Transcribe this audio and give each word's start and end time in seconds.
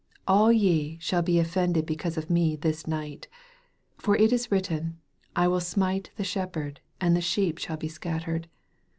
All 0.27 0.51
ye 0.51 0.97
shall 0.99 1.21
be 1.21 1.37
offended 1.37 1.85
because 1.85 2.17
of 2.17 2.27
me 2.27 2.55
this 2.55 2.87
night: 2.87 3.27
for 3.99 4.17
it 4.17 4.33
is 4.33 4.51
written, 4.51 4.97
I 5.35 5.47
will 5.47 5.59
smite 5.59 6.09
the 6.15 6.23
shepherd, 6.23 6.79
and 6.99 7.15
the 7.15 7.21
sheep 7.21 7.59
shall 7.59 7.77
be 7.77 7.87
scattered. 7.87 8.47